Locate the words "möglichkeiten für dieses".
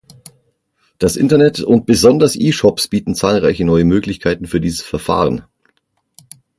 3.85-4.81